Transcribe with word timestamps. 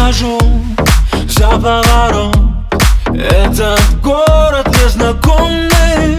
выхожу 0.00 0.38
за 1.28 1.48
поворот 1.50 2.36
Этот 3.14 4.00
город 4.00 4.66
незнакомый 4.82 6.18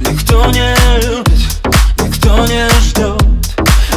Никто 0.00 0.46
не 0.46 0.74
любит, 1.02 1.62
никто 1.98 2.46
не 2.46 2.68
ждет 2.80 3.22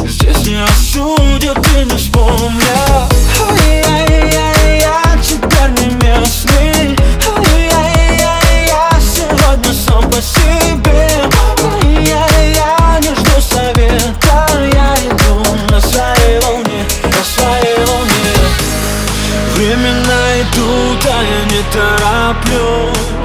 Здесь 0.06 0.46
не 0.46 0.62
осудят 0.62 1.66
и 1.76 1.84
не 1.84 1.96
вспомнят 1.96 2.85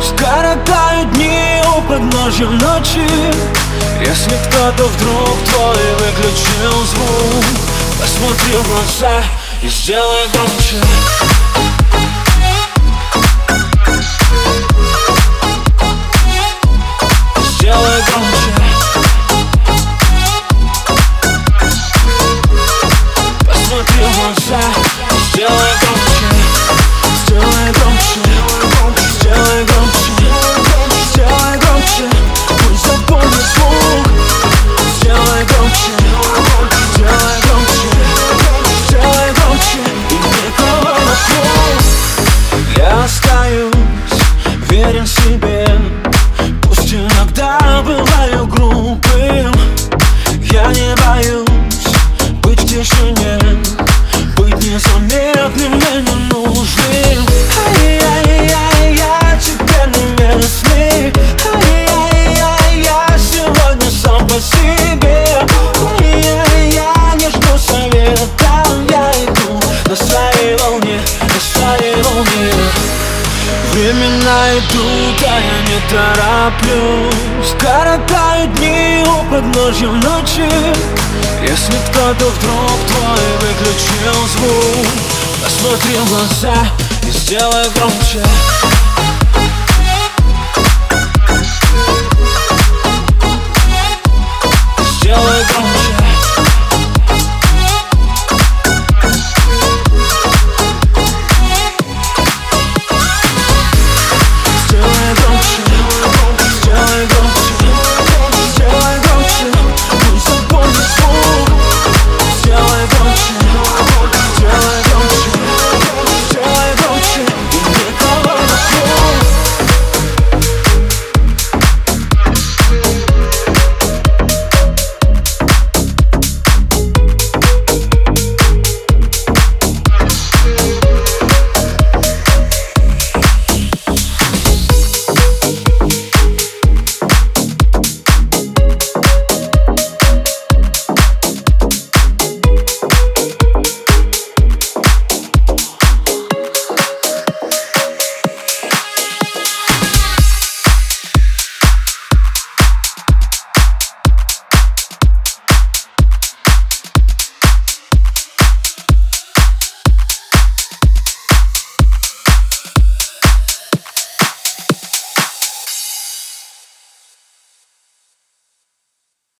тороплюсь 0.01 0.13
Коротают 0.17 1.11
дни 1.13 1.61
у 1.77 1.81
подножья 1.81 2.47
ночи. 2.47 3.07
Если 3.99 4.37
кто-то 4.47 4.87
вдруг 4.87 5.37
твой 5.45 5.75
выключил 5.99 6.85
звук 6.85 7.45
Посмотри 7.99 8.57
в 8.57 8.67
глаза 8.67 9.23
и 9.61 9.69
сделай 9.69 10.27
громче. 10.33 10.75
Сделай 17.51 18.01
громче. 18.07 18.51
Посмотри 23.45 24.03
в 24.03 24.70
верен 44.91 45.07
себе 45.07 45.65
Пусть 46.63 46.93
иногда 46.93 47.81
бываю 47.85 48.47
глупым. 48.47 49.53
Я 50.41 50.67
не 50.67 50.95
боюсь 50.95 51.30
Времена 73.71 74.57
идут, 74.57 75.23
а 75.27 75.39
я 75.39 75.61
не 75.67 75.79
тороплюсь. 75.89 77.55
Коротают 77.59 78.53
дни 78.55 79.03
у 79.05 79.31
подножья 79.31 79.87
ночи. 79.87 80.49
Если 81.41 81.73
кто-то 81.89 82.25
вдруг 82.29 82.77
твой 82.87 83.31
выключил 83.41 84.27
звук 84.27 84.87
Посмотри 85.43 85.95
в 85.95 86.09
глаза 86.09 86.53
и 87.07 87.11
Сделай 87.11 87.67
громче 87.75 88.23